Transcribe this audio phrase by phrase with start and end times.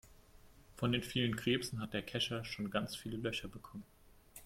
[0.77, 3.85] Von den vielen Krebsen hat der Kescher schon ganz viele Löcher bekommen.